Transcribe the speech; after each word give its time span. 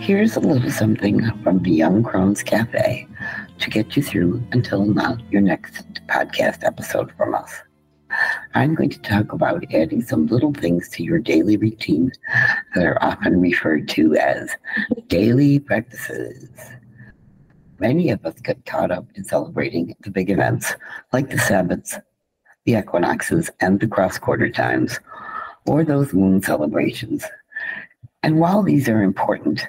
Here's 0.00 0.34
a 0.34 0.40
little 0.40 0.70
something 0.70 1.30
from 1.42 1.62
the 1.62 1.70
Young 1.70 2.02
Crones 2.02 2.42
Cafe 2.42 3.06
to 3.58 3.70
get 3.70 3.94
you 3.94 4.02
through 4.02 4.42
until 4.50 4.86
now, 4.86 5.18
your 5.30 5.42
next 5.42 6.00
podcast 6.06 6.64
episode 6.64 7.12
from 7.18 7.34
us. 7.34 7.52
I'm 8.54 8.74
going 8.74 8.88
to 8.90 8.98
talk 9.02 9.30
about 9.34 9.62
adding 9.74 10.00
some 10.00 10.26
little 10.26 10.54
things 10.54 10.88
to 10.90 11.04
your 11.04 11.18
daily 11.18 11.58
routine 11.58 12.12
that 12.74 12.86
are 12.86 13.00
often 13.04 13.42
referred 13.42 13.90
to 13.90 14.16
as 14.16 14.50
daily 15.08 15.58
practices. 15.58 16.48
Many 17.78 18.08
of 18.08 18.24
us 18.24 18.40
get 18.40 18.64
caught 18.64 18.90
up 18.90 19.04
in 19.16 19.24
celebrating 19.24 19.94
the 20.00 20.10
big 20.10 20.30
events 20.30 20.74
like 21.12 21.28
the 21.28 21.38
Sabbaths, 21.38 21.98
the 22.64 22.78
equinoxes, 22.78 23.50
and 23.60 23.78
the 23.78 23.86
cross 23.86 24.16
quarter 24.18 24.48
times, 24.48 24.98
or 25.66 25.84
those 25.84 26.14
moon 26.14 26.42
celebrations. 26.42 27.26
And 28.22 28.38
while 28.38 28.62
these 28.62 28.88
are 28.88 29.02
important, 29.02 29.66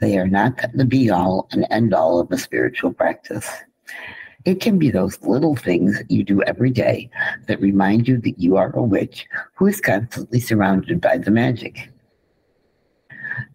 they 0.00 0.18
are 0.18 0.26
not 0.26 0.60
the 0.74 0.84
be 0.84 1.10
all 1.10 1.48
and 1.52 1.66
end 1.70 1.94
all 1.94 2.20
of 2.20 2.30
a 2.30 2.38
spiritual 2.38 2.92
practice. 2.92 3.48
It 4.44 4.60
can 4.60 4.78
be 4.78 4.90
those 4.90 5.20
little 5.22 5.56
things 5.56 6.00
you 6.08 6.22
do 6.22 6.40
every 6.42 6.70
day 6.70 7.10
that 7.48 7.60
remind 7.60 8.06
you 8.06 8.18
that 8.18 8.38
you 8.38 8.56
are 8.56 8.70
a 8.76 8.82
witch 8.82 9.26
who 9.54 9.66
is 9.66 9.80
constantly 9.80 10.38
surrounded 10.38 11.00
by 11.00 11.18
the 11.18 11.32
magic. 11.32 11.90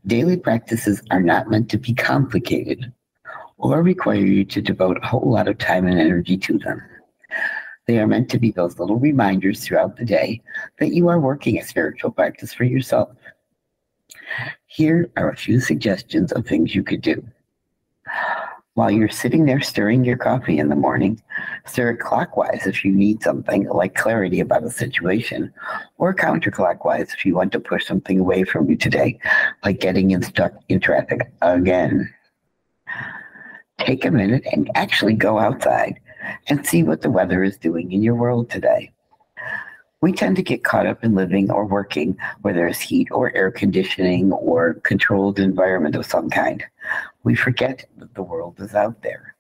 Daily 0.06 0.36
practices 0.36 1.02
are 1.12 1.22
not 1.22 1.50
meant 1.50 1.70
to 1.70 1.78
be 1.78 1.94
complicated 1.94 2.92
or 3.58 3.82
require 3.82 4.26
you 4.26 4.44
to 4.44 4.62
devote 4.62 4.98
a 5.02 5.08
whole 5.08 5.32
lot 5.32 5.48
of 5.48 5.58
time 5.60 5.88
and 5.88 6.00
energy 6.00 6.36
to 6.38 6.58
them. 6.58 6.82
They 7.88 8.00
are 8.00 8.08
meant 8.08 8.30
to 8.30 8.40
be 8.40 8.52
those 8.52 8.80
little 8.80 8.98
reminders 8.98 9.64
throughout 9.64 9.98
the 9.98 10.06
day 10.06 10.42
that 10.80 10.94
you 10.94 11.08
are 11.08 11.20
working 11.20 11.58
a 11.58 11.64
spiritual 11.64 12.12
practice 12.12 12.54
for 12.54 12.64
yourself. 12.64 13.10
Here 14.74 15.12
are 15.18 15.30
a 15.30 15.36
few 15.36 15.60
suggestions 15.60 16.32
of 16.32 16.48
things 16.48 16.74
you 16.74 16.82
could 16.82 17.02
do. 17.02 17.22
While 18.76 18.90
you're 18.90 19.10
sitting 19.10 19.44
there 19.44 19.60
stirring 19.60 20.06
your 20.06 20.16
coffee 20.16 20.60
in 20.60 20.70
the 20.70 20.78
morning, 20.78 21.22
stir 21.66 21.90
it 21.90 22.00
clockwise 22.00 22.66
if 22.66 22.86
you 22.86 22.94
need 22.94 23.22
something 23.22 23.68
like 23.68 23.96
clarity 23.96 24.40
about 24.40 24.64
a 24.64 24.70
situation, 24.70 25.54
or 25.98 26.16
counterclockwise 26.16 27.14
if 27.14 27.26
you 27.26 27.36
want 27.36 27.52
to 27.52 27.60
push 27.60 27.86
something 27.86 28.18
away 28.18 28.46
from 28.46 28.70
you 28.70 28.78
today, 28.78 29.20
like 29.66 29.82
getting 29.82 30.12
in 30.12 30.22
stuck 30.22 30.54
in 30.70 30.80
traffic 30.80 31.30
again. 31.42 32.10
Take 33.78 34.06
a 34.06 34.12
minute 34.12 34.46
and 34.54 34.72
actually 34.76 35.16
go 35.16 35.38
outside 35.38 36.00
and 36.48 36.66
see 36.66 36.82
what 36.82 37.02
the 37.02 37.12
weather 37.12 37.44
is 37.44 37.58
doing 37.58 37.92
in 37.92 38.02
your 38.02 38.16
world 38.16 38.50
today. 38.50 38.94
We 40.02 40.12
tend 40.12 40.36
to 40.38 40.42
get 40.42 40.64
caught 40.64 40.88
up 40.88 41.04
in 41.04 41.14
living 41.14 41.52
or 41.52 41.66
working 41.66 42.18
where 42.42 42.56
there's 42.56 42.80
heat 42.80 43.08
or 43.12 43.36
air 43.36 43.52
conditioning 43.52 44.32
or 44.32 44.76
controlled 44.84 45.40
environment 45.40 45.96
of 45.96 46.08
some 46.08 46.30
kind. 46.30 46.64
We 47.24 47.36
forget 47.36 47.86
that 47.98 48.16
the 48.16 48.24
world 48.24 48.60
is 48.60 48.74
out 48.74 49.04
there. 49.04 49.36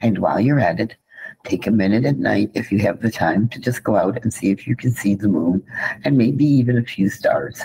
And 0.00 0.18
while 0.18 0.40
you're 0.40 0.58
at 0.58 0.80
it, 0.80 0.96
take 1.44 1.68
a 1.68 1.70
minute 1.70 2.04
at 2.04 2.18
night 2.18 2.50
if 2.54 2.72
you 2.72 2.78
have 2.80 3.02
the 3.02 3.10
time 3.10 3.48
to 3.50 3.60
just 3.60 3.84
go 3.84 3.94
out 3.94 4.20
and 4.22 4.34
see 4.34 4.50
if 4.50 4.66
you 4.66 4.74
can 4.74 4.90
see 4.90 5.14
the 5.14 5.28
moon 5.28 5.62
and 6.04 6.18
maybe 6.18 6.44
even 6.44 6.76
a 6.76 6.82
few 6.82 7.08
stars. 7.08 7.62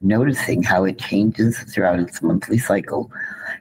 Noticing 0.00 0.62
how 0.62 0.84
it 0.84 0.98
changes 0.98 1.58
throughout 1.58 2.00
its 2.00 2.22
monthly 2.22 2.56
cycle 2.56 3.12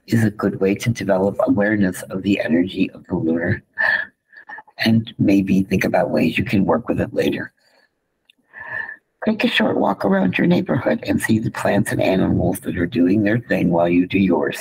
is 0.08 0.24
a 0.24 0.32
good 0.32 0.62
way 0.62 0.74
to 0.76 0.90
develop 0.90 1.36
awareness 1.42 2.02
of 2.04 2.24
the 2.24 2.40
energy 2.40 2.90
of 2.92 3.06
the 3.08 3.16
lunar 3.16 3.62
and 4.80 5.14
maybe 5.18 5.64
think 5.64 5.84
about 5.84 6.10
ways 6.10 6.38
you 6.38 6.44
can 6.44 6.66
work 6.66 6.88
with 6.88 7.00
it 7.00 7.14
later. 7.14 7.54
Take 9.26 9.44
a 9.44 9.48
short 9.50 9.78
walk 9.78 10.06
around 10.06 10.38
your 10.38 10.48
neighborhood 10.48 11.04
and 11.06 11.22
see 11.22 11.40
the 11.40 11.52
plants 11.52 11.92
and 11.92 12.02
animals 12.02 12.62
that 12.62 12.78
are 12.78 12.86
doing 12.86 13.24
their 13.24 13.40
thing 13.40 13.70
while 13.70 13.90
you 13.90 14.08
do 14.08 14.18
yours. 14.18 14.58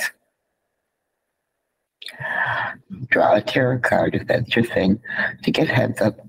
Draw 3.09 3.35
a 3.35 3.41
tarot 3.41 3.79
card 3.79 4.15
if 4.15 4.27
that's 4.27 4.55
your 4.55 4.65
thing 4.65 4.99
to 5.43 5.51
get 5.51 5.69
heads 5.69 6.01
up 6.01 6.19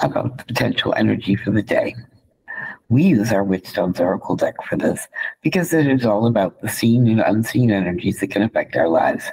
about 0.00 0.38
the 0.38 0.44
potential 0.44 0.94
energy 0.96 1.34
for 1.34 1.50
the 1.50 1.62
day. 1.62 1.96
We 2.88 3.02
use 3.02 3.32
our 3.32 3.44
Witchstones 3.44 3.98
Oracle 3.98 4.36
deck 4.36 4.54
for 4.68 4.76
this 4.76 5.08
because 5.42 5.72
it 5.72 5.86
is 5.88 6.06
all 6.06 6.26
about 6.26 6.60
the 6.60 6.68
seen 6.68 7.08
and 7.08 7.20
unseen 7.20 7.70
energies 7.70 8.20
that 8.20 8.30
can 8.30 8.42
affect 8.42 8.76
our 8.76 8.88
lives. 8.88 9.24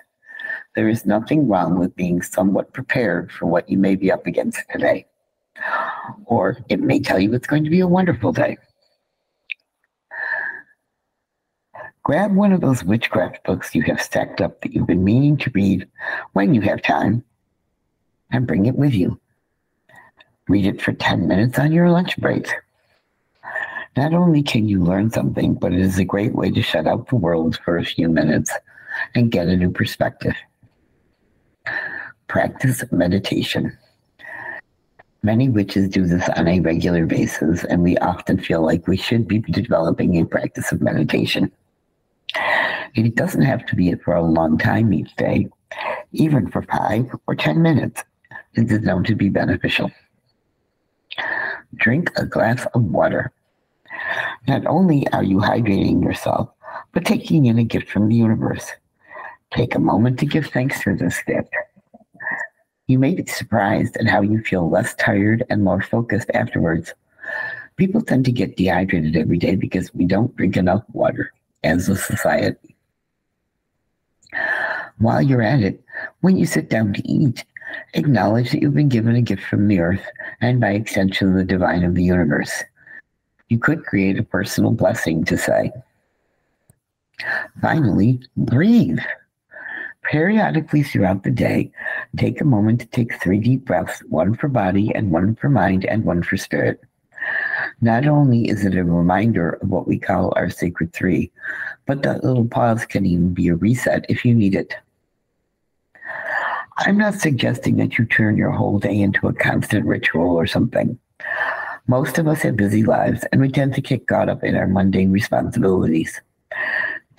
There 0.76 0.88
is 0.88 1.06
nothing 1.06 1.48
wrong 1.48 1.78
with 1.78 1.96
being 1.96 2.22
somewhat 2.22 2.72
prepared 2.74 3.32
for 3.32 3.46
what 3.46 3.70
you 3.70 3.78
may 3.78 3.96
be 3.96 4.12
up 4.12 4.26
against 4.26 4.62
today. 4.72 5.06
Or 6.26 6.58
it 6.70 6.80
may 6.80 7.00
tell 7.00 7.20
you 7.20 7.34
it's 7.34 7.48
going 7.48 7.66
to 7.66 7.70
be 7.70 7.82
a 7.82 7.88
wonderful 7.88 8.32
day. 8.32 8.58
Grab 12.04 12.34
one 12.34 12.52
of 12.52 12.62
those 12.62 12.84
witchcraft 12.84 13.44
books 13.44 13.76
you 13.76 13.84
have 13.84 14.02
stacked 14.02 14.42
up 14.42 14.62
that 14.62 14.74
you've 14.74 14.88
been 14.88 15.04
meaning 15.04 15.38
to 15.38 15.52
read 15.54 15.88
when 16.34 16.54
you 16.54 16.62
have 16.62 16.82
time 16.82 17.24
and 18.32 18.48
bring 18.48 18.66
it 18.66 18.76
with 18.76 18.94
you. 18.94 19.20
Read 20.48 20.66
it 20.66 20.82
for 20.82 20.94
10 20.94 21.28
minutes 21.28 21.59
on 21.59 21.72
your 21.72 21.92
lunch 21.92 22.18
break. 22.18 22.48
Not 23.98 24.14
only 24.14 24.42
can 24.42 24.68
you 24.68 24.82
learn 24.82 25.12
something, 25.12 25.53
but 25.53 25.74
it 25.74 25.80
is 25.80 26.00
a 26.00 26.06
great 26.06 26.34
way 26.34 26.50
to 26.50 26.62
shut 26.62 26.88
out 26.88 27.09
the 27.09 27.18
world 27.18 27.59
for 27.64 27.78
a 27.78 27.86
few 27.86 28.08
minutes 28.08 28.52
and 29.16 29.32
get 29.32 29.48
a 29.48 29.56
new 29.56 29.70
perspective. 29.70 30.36
Practice 32.31 32.81
meditation. 32.94 33.78
Many 35.22 35.50
witches 35.50 35.90
do 35.90 36.06
this 36.06 36.30
on 36.38 36.47
a 36.47 36.62
regular 36.62 37.06
basis, 37.06 37.66
and 37.66 37.84
we 37.84 37.97
often 37.97 38.40
feel 38.40 38.62
like 38.62 38.88
we 38.88 38.96
should 38.96 39.28
be 39.28 39.40
developing 39.40 40.16
a 40.16 40.25
practice 40.25 40.72
of 40.72 40.80
meditation. 40.80 41.52
It 42.96 43.16
doesn't 43.16 43.41
have 43.41 43.66
to 43.66 43.75
be 43.75 43.94
for 43.96 44.16
a 44.16 44.24
long 44.24 44.58
time 44.58 44.94
each 44.94 45.14
day, 45.18 45.50
even 46.14 46.50
for 46.50 46.62
five 46.62 47.14
or 47.28 47.36
10 47.36 47.62
minutes. 47.62 48.02
It 48.53 48.72
is 48.72 48.80
known 48.80 49.03
to 49.03 49.16
be 49.16 49.28
beneficial. 49.28 49.91
Drink 51.75 52.12
a 52.16 52.25
glass 52.25 52.66
of 52.74 52.81
water. 52.81 53.34
Not 54.47 54.66
only 54.68 55.06
are 55.09 55.25
you 55.25 55.40
hydrating 55.40 56.02
yourself, 56.02 56.47
but 56.94 57.03
taking 57.03 57.47
in 57.47 57.59
a 57.59 57.66
gift 57.66 57.90
from 57.90 58.08
the 58.08 58.16
universe. 58.16 58.72
Take 59.53 59.75
a 59.75 59.80
moment 59.80 60.18
to 60.20 60.25
give 60.25 60.46
thanks 60.46 60.81
for 60.81 60.96
this 60.96 61.22
gift. 61.24 61.53
You 62.91 63.00
may 63.00 63.16
be 63.16 63.25
surprised 63.25 63.96
at 63.96 64.07
how 64.07 64.19
you 64.19 64.41
feel 64.41 64.69
less 64.69 64.94
tired 64.96 65.46
and 65.50 65.63
more 65.63 65.81
focused 65.81 66.29
afterwards. 66.34 66.94
People 67.78 68.02
tend 68.02 68.25
to 68.25 68.34
get 68.34 68.57
dehydrated 68.57 69.16
every 69.16 69.38
day 69.38 69.56
because 69.56 69.94
we 69.94 70.03
don't 70.03 70.35
drink 70.35 70.57
enough 70.57 70.84
water 70.91 71.31
as 71.63 71.88
a 71.88 71.96
society. 71.96 72.75
While 74.97 75.22
you're 75.22 75.41
at 75.41 75.63
it, 75.63 75.81
when 76.19 76.35
you 76.35 76.46
sit 76.46 76.69
down 76.69 76.91
to 76.91 77.07
eat, 77.09 77.46
acknowledge 77.94 78.52
that 78.52 78.62
you've 78.62 78.74
been 78.74 78.90
given 78.90 79.16
a 79.16 79.22
gift 79.22 79.44
from 79.44 79.69
the 79.69 79.79
earth 79.79 80.06
and 80.41 80.59
by 80.59 80.72
extension 80.72 81.34
the 81.34 81.46
divine 81.46 81.85
of 81.85 81.96
the 81.96 82.03
universe. 82.03 82.62
You 83.47 83.58
could 83.58 83.85
create 83.85 84.19
a 84.19 84.23
personal 84.23 84.72
blessing 84.72 85.23
to 85.25 85.38
say. 85.38 85.72
Finally, 87.62 88.19
breathe. 88.35 88.99
Periodically 90.11 90.84
throughout 90.84 91.23
the 91.23 91.31
day, 91.31 91.72
take 92.17 92.41
a 92.41 92.46
moment 92.46 92.81
to 92.81 92.85
take 92.87 93.13
three 93.22 93.40
deep 93.40 93.63
breaths, 93.63 94.02
one 94.09 94.35
for 94.35 94.49
body 94.49 94.93
and 94.93 95.09
one 95.09 95.35
for 95.35 95.47
mind 95.47 95.85
and 95.85 96.03
one 96.03 96.22
for 96.22 96.35
spirit. 96.35 96.81
Not 97.79 98.05
only 98.05 98.49
is 98.49 98.66
it 98.66 98.75
a 98.75 98.84
reminder 98.84 99.52
of 99.52 99.69
what 99.69 99.87
we 99.87 99.97
call 99.97 100.34
our 100.35 100.49
sacred 100.49 100.91
three, 100.91 101.31
but 101.85 102.03
that 102.03 102.25
little 102.25 102.43
pause 102.43 102.85
can 102.85 103.05
even 103.05 103.34
be 103.34 103.47
a 103.47 103.55
reset 103.55 104.05
if 104.09 104.25
you 104.25 104.35
need 104.35 104.53
it. 104.53 104.75
I'm 106.79 106.97
not 106.97 107.14
suggesting 107.14 107.78
that 107.78 107.97
you 107.97 108.03
turn 108.03 108.35
your 108.35 108.52
whole 108.52 108.79
day 108.79 108.99
into 108.99 109.29
a 109.29 109.34
constant 109.34 109.85
ritual 109.85 110.35
or 110.35 110.46
something. 110.46 110.99
Most 111.87 112.17
of 112.17 112.28
us 112.28 112.41
have 112.41 112.57
busy 112.57 112.84
lives 112.84 113.23
and 113.31 113.40
we 113.40 113.47
tend 113.47 113.75
to 113.75 113.81
get 113.81 114.07
caught 114.07 114.28
up 114.28 114.43
in 114.43 114.57
our 114.57 114.67
mundane 114.67 115.14
responsibilities. 115.14 116.19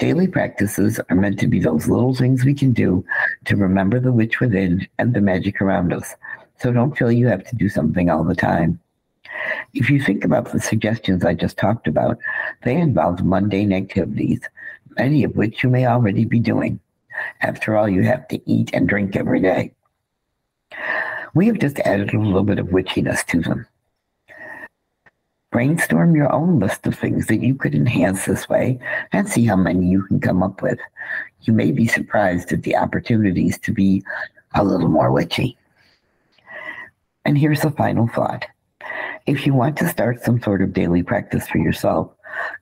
Daily 0.03 0.27
practices 0.27 0.99
are 1.11 1.15
meant 1.15 1.39
to 1.39 1.47
be 1.47 1.61
those 1.61 1.87
little 1.87 2.13
things 2.13 2.45
we 2.45 2.55
can 2.55 2.73
do 2.73 3.05
to 3.45 3.55
remember 3.55 4.01
the 4.01 4.11
witch 4.11 4.41
within 4.41 4.85
and 4.99 5.15
the 5.15 5.21
magic 5.21 5.63
around 5.63 5.93
us. 5.93 6.17
So 6.59 6.73
don't 6.73 6.99
feel 6.99 7.13
you 7.13 7.29
have 7.29 7.45
to 7.45 7.55
do 7.55 7.69
something 7.69 8.11
all 8.11 8.25
the 8.25 8.35
time. 8.35 8.81
If 9.75 9.89
you 9.91 10.03
think 10.03 10.25
about 10.25 10.51
the 10.51 10.59
suggestions 10.59 11.25
I 11.25 11.35
just 11.35 11.57
talked 11.57 11.87
about, 11.87 12.19
they 12.65 12.75
involve 12.75 13.25
mundane 13.25 13.73
activities, 13.73 14.41
many 14.99 15.23
of 15.23 15.37
which 15.37 15.63
you 15.63 15.71
may 15.71 15.87
already 15.87 16.25
be 16.25 16.41
doing. 16.41 16.81
After 17.41 17.77
all, 17.77 17.89
you 17.89 18.03
have 18.03 18.27
to 18.27 18.41
eat 18.45 18.71
and 18.73 18.89
drink 18.89 19.15
every 19.15 19.39
day. 19.39 19.73
We 21.33 21.47
have 21.47 21.61
just 21.61 21.79
added 21.79 22.13
a 22.13 22.19
little 22.19 22.43
bit 22.43 22.59
of 22.59 22.67
witchiness 22.67 23.25
to 23.27 23.41
them. 23.41 23.67
Brainstorm 25.53 26.17
your 26.17 26.33
own 26.33 26.59
list 26.59 26.87
of 26.87 26.99
things 26.99 27.27
that 27.27 27.43
you 27.43 27.55
could 27.55 27.75
enhance 27.75 28.25
this 28.25 28.49
way 28.49 28.81
and 29.13 29.29
see 29.29 29.45
how 29.45 29.55
many 29.55 29.87
you 29.87 30.03
can 30.05 30.19
come 30.19 30.43
up 30.43 30.63
with. 30.63 30.79
You 31.43 31.53
may 31.53 31.73
be 31.73 31.87
surprised 31.87 32.53
at 32.53 32.63
the 32.63 32.75
opportunities 32.75 33.59
to 33.59 33.73
be 33.73 34.03
a 34.55 34.65
little 34.65 34.89
more 34.89 35.13
witchy. 35.13 35.59
And 37.27 37.37
here's 37.37 37.61
the 37.61 37.71
final 37.71 38.09
thought. 38.09 38.47
If 39.27 39.47
you 39.47 39.53
want 39.53 39.77
to 39.77 39.89
start 39.89 40.23
some 40.23 40.41
sort 40.41 40.63
of 40.63 40.73
daily 40.73 41.03
practice 41.03 41.47
for 41.47 41.59
yourself, 41.59 42.11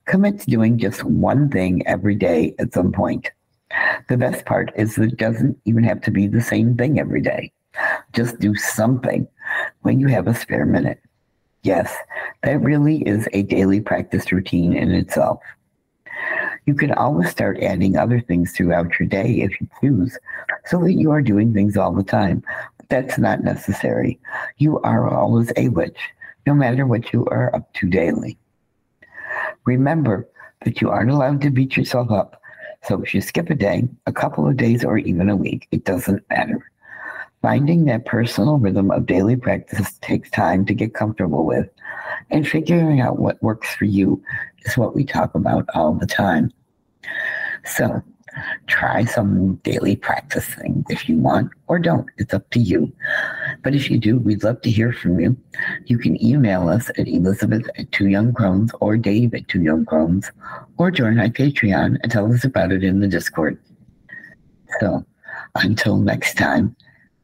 commit 0.05 0.41
to 0.41 0.51
doing 0.51 0.77
just 0.77 1.03
one 1.05 1.49
thing 1.49 1.87
every 1.87 2.15
day 2.15 2.53
at 2.59 2.73
some 2.73 2.91
point. 2.91 3.31
The 4.09 4.17
best 4.17 4.45
part 4.45 4.71
is 4.75 4.95
that 4.95 5.13
it 5.13 5.17
doesn't 5.17 5.57
even 5.63 5.85
have 5.85 6.01
to 6.01 6.11
be 6.11 6.27
the 6.27 6.41
same 6.41 6.75
thing 6.75 6.99
every 6.99 7.21
day. 7.21 7.53
Just 8.11 8.39
do 8.39 8.53
something 8.53 9.27
when 9.81 9.99
you 10.01 10.07
have 10.07 10.27
a 10.27 10.35
spare 10.35 10.65
minute. 10.65 10.99
Yes, 11.63 11.95
that 12.43 12.61
really 12.61 13.03
is 13.07 13.27
a 13.33 13.43
daily 13.43 13.81
practice 13.81 14.31
routine 14.31 14.73
in 14.73 14.91
itself. 14.91 15.39
You 16.65 16.73
can 16.75 16.91
always 16.93 17.29
start 17.29 17.59
adding 17.61 17.97
other 17.97 18.19
things 18.19 18.51
throughout 18.51 18.99
your 18.99 19.07
day 19.07 19.41
if 19.41 19.59
you 19.59 19.67
choose, 19.79 20.17
so 20.65 20.79
that 20.81 20.93
you 20.93 21.11
are 21.11 21.21
doing 21.21 21.53
things 21.53 21.77
all 21.77 21.91
the 21.91 22.03
time. 22.03 22.43
But 22.77 22.89
that's 22.89 23.17
not 23.17 23.43
necessary. 23.43 24.19
You 24.57 24.79
are 24.81 25.09
always 25.09 25.51
a 25.55 25.69
witch, 25.69 25.99
no 26.45 26.53
matter 26.53 26.85
what 26.85 27.13
you 27.13 27.25
are 27.25 27.55
up 27.55 27.71
to 27.75 27.89
daily. 27.89 28.37
Remember 29.65 30.27
that 30.65 30.81
you 30.81 30.89
aren't 30.89 31.11
allowed 31.11 31.41
to 31.41 31.49
beat 31.49 31.77
yourself 31.77 32.11
up. 32.11 32.41
So 32.83 33.01
if 33.01 33.13
you 33.13 33.21
skip 33.21 33.49
a 33.51 33.55
day, 33.55 33.87
a 34.07 34.11
couple 34.11 34.47
of 34.47 34.57
days, 34.57 34.83
or 34.83 34.97
even 34.97 35.29
a 35.29 35.35
week, 35.35 35.67
it 35.71 35.85
doesn't 35.85 36.27
matter. 36.29 36.71
Finding 37.41 37.85
that 37.85 38.05
personal 38.05 38.59
rhythm 38.59 38.91
of 38.91 39.05
daily 39.05 39.35
practice 39.35 39.97
takes 40.01 40.29
time 40.29 40.65
to 40.65 40.73
get 40.73 40.93
comfortable 40.93 41.45
with, 41.45 41.67
and 42.29 42.47
figuring 42.47 43.01
out 43.01 43.19
what 43.19 43.41
works 43.41 43.73
for 43.73 43.85
you 43.85 44.21
is 44.63 44.77
what 44.77 44.95
we 44.95 45.03
talk 45.03 45.33
about 45.33 45.65
all 45.73 45.93
the 45.93 46.05
time. 46.05 46.51
So, 47.65 48.03
try 48.67 49.05
some 49.05 49.55
daily 49.57 49.95
practice 49.95 50.45
things 50.45 50.85
if 50.89 51.09
you 51.09 51.17
want 51.17 51.51
or 51.67 51.79
don't. 51.79 52.07
It's 52.17 52.33
up 52.33 52.49
to 52.51 52.59
you. 52.59 52.91
But 53.63 53.75
if 53.75 53.89
you 53.89 53.97
do, 53.97 54.19
we'd 54.19 54.43
love 54.43 54.61
to 54.61 54.69
hear 54.69 54.93
from 54.93 55.19
you. 55.19 55.35
You 55.85 55.97
can 55.97 56.23
email 56.23 56.69
us 56.69 56.89
at 56.89 57.07
Elizabeth 57.07 57.67
at 57.77 57.91
Two 57.91 58.07
Young 58.07 58.33
Crones 58.33 58.71
or 58.79 58.97
Dave 58.97 59.33
at 59.33 59.47
Two 59.47 59.61
Young 59.61 59.85
Crones 59.85 60.31
or 60.77 60.91
join 60.91 61.19
our 61.19 61.27
Patreon 61.27 61.97
and 62.01 62.11
tell 62.11 62.31
us 62.31 62.43
about 62.43 62.71
it 62.71 62.83
in 62.83 62.99
the 62.99 63.07
Discord. 63.07 63.59
So 64.79 65.05
until 65.55 65.97
next 65.97 66.35
time, 66.35 66.75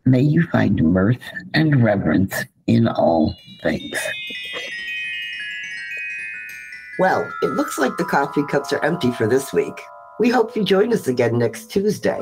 may 0.07 0.21
you 0.21 0.47
find 0.47 0.81
mirth 0.81 1.19
and 1.53 1.83
reverence 1.83 2.33
in 2.65 2.87
all 2.87 3.35
things. 3.61 3.95
Well, 6.99 7.31
it 7.43 7.51
looks 7.51 7.77
like 7.77 7.95
the 7.97 8.05
coffee 8.05 8.43
cups 8.49 8.73
are 8.73 8.83
empty 8.83 9.11
for 9.11 9.27
this 9.27 9.53
week. 9.53 9.79
We 10.19 10.29
hope 10.29 10.55
you 10.55 10.63
join 10.63 10.91
us 10.93 11.07
again 11.07 11.37
next 11.37 11.69
Tuesday. 11.69 12.19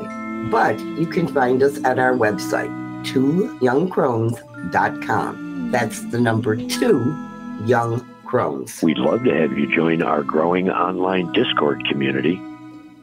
But 0.50 0.78
you 0.78 1.06
can 1.06 1.26
find 1.28 1.62
us 1.62 1.82
at 1.82 1.98
our 1.98 2.12
website, 2.12 2.68
twoyoungcrones.com. 3.04 5.70
That's 5.70 6.02
the 6.10 6.20
number 6.20 6.56
two, 6.56 7.16
Young 7.64 8.06
Crones. 8.26 8.82
We'd 8.82 8.98
love 8.98 9.24
to 9.24 9.34
have 9.34 9.56
you 9.58 9.74
join 9.74 10.02
our 10.02 10.22
growing 10.22 10.68
online 10.70 11.32
Discord 11.32 11.86
community. 11.88 12.38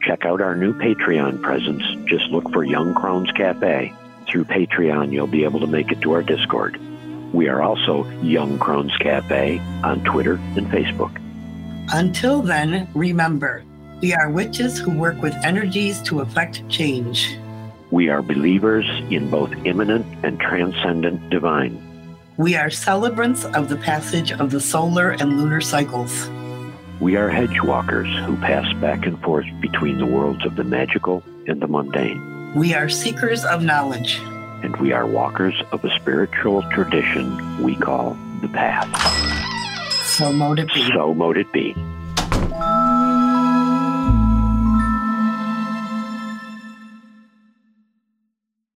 Check 0.00 0.24
out 0.24 0.40
our 0.40 0.54
new 0.54 0.74
Patreon 0.74 1.42
presence. 1.42 1.82
Just 2.06 2.30
look 2.30 2.48
for 2.52 2.62
Young 2.62 2.94
Crones 2.94 3.32
Cafe. 3.32 3.92
Through 4.28 4.44
Patreon, 4.46 5.12
you'll 5.12 5.26
be 5.26 5.44
able 5.44 5.60
to 5.60 5.66
make 5.66 5.92
it 5.92 6.00
to 6.02 6.12
our 6.12 6.22
Discord. 6.22 6.80
We 7.32 7.48
are 7.48 7.62
also 7.62 8.08
Young 8.22 8.58
Crones 8.58 8.96
Cafe 8.98 9.58
on 9.82 10.02
Twitter 10.04 10.34
and 10.56 10.66
Facebook. 10.68 11.20
Until 11.92 12.42
then, 12.42 12.88
remember, 12.94 13.64
we 14.00 14.14
are 14.14 14.30
witches 14.30 14.78
who 14.78 14.90
work 14.90 15.20
with 15.20 15.34
energies 15.44 16.00
to 16.02 16.20
effect 16.20 16.66
change. 16.68 17.38
We 17.90 18.08
are 18.08 18.22
believers 18.22 18.86
in 19.10 19.30
both 19.30 19.52
immanent 19.64 20.06
and 20.24 20.40
transcendent 20.40 21.30
divine. 21.30 21.80
We 22.36 22.56
are 22.56 22.70
celebrants 22.70 23.44
of 23.44 23.68
the 23.68 23.76
passage 23.76 24.32
of 24.32 24.50
the 24.50 24.60
solar 24.60 25.10
and 25.10 25.38
lunar 25.38 25.60
cycles. 25.60 26.28
We 27.00 27.16
are 27.16 27.28
hedge 27.28 27.60
walkers 27.62 28.08
who 28.26 28.36
pass 28.36 28.72
back 28.80 29.06
and 29.06 29.20
forth 29.22 29.46
between 29.60 29.98
the 29.98 30.06
worlds 30.06 30.44
of 30.44 30.56
the 30.56 30.64
magical 30.64 31.22
and 31.46 31.60
the 31.60 31.68
mundane. 31.68 32.33
We 32.54 32.72
are 32.72 32.88
seekers 32.88 33.44
of 33.44 33.64
knowledge. 33.64 34.20
And 34.62 34.76
we 34.76 34.92
are 34.92 35.04
walkers 35.04 35.60
of 35.72 35.84
a 35.84 35.90
spiritual 35.98 36.62
tradition 36.70 37.60
we 37.60 37.74
call 37.74 38.16
the 38.42 38.48
path. 38.48 38.88
So 40.06 40.32
mote 40.32 40.60
it 40.60 40.72
be. 40.72 40.88
So 40.94 41.12
mote 41.12 41.36
it 41.36 41.52
be. 41.52 41.74